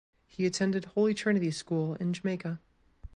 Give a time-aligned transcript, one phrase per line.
[0.27, 2.59] He attended Holy Trinity school in Jamaica.